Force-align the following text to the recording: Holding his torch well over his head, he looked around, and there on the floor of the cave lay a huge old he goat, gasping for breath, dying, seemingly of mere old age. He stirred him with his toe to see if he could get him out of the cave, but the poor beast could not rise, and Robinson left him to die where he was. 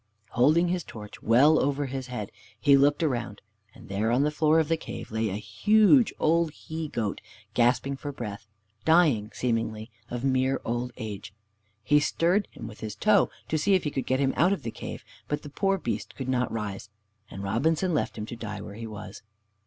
Holding 0.31 0.69
his 0.69 0.83
torch 0.83 1.21
well 1.21 1.59
over 1.59 1.85
his 1.85 2.07
head, 2.07 2.31
he 2.59 2.75
looked 2.75 3.03
around, 3.03 3.39
and 3.75 3.87
there 3.87 4.09
on 4.09 4.23
the 4.23 4.31
floor 4.31 4.59
of 4.59 4.67
the 4.67 4.75
cave 4.75 5.11
lay 5.11 5.29
a 5.29 5.35
huge 5.35 6.11
old 6.19 6.49
he 6.53 6.87
goat, 6.87 7.21
gasping 7.53 7.95
for 7.97 8.11
breath, 8.11 8.47
dying, 8.83 9.29
seemingly 9.31 9.91
of 10.09 10.23
mere 10.23 10.59
old 10.65 10.91
age. 10.97 11.35
He 11.83 11.99
stirred 11.99 12.47
him 12.49 12.65
with 12.65 12.79
his 12.79 12.95
toe 12.95 13.29
to 13.47 13.59
see 13.59 13.75
if 13.75 13.83
he 13.83 13.91
could 13.91 14.07
get 14.07 14.19
him 14.19 14.33
out 14.35 14.51
of 14.53 14.63
the 14.63 14.71
cave, 14.71 15.03
but 15.27 15.43
the 15.43 15.49
poor 15.51 15.77
beast 15.77 16.15
could 16.15 16.27
not 16.27 16.51
rise, 16.51 16.89
and 17.29 17.43
Robinson 17.43 17.93
left 17.93 18.17
him 18.17 18.25
to 18.25 18.35
die 18.35 18.59
where 18.59 18.73
he 18.73 18.87
was. 18.87 19.21